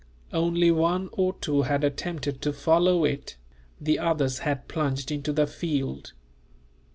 [0.33, 3.37] Only one or two had attempted to follow it,
[3.79, 6.13] the others had plunged into the field.